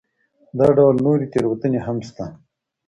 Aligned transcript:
دا 0.57 0.67
ډول 0.77 0.95
نورې 1.05 1.25
تېروتنې 1.33 1.79
هم 1.85 1.97
شته. 2.07 2.25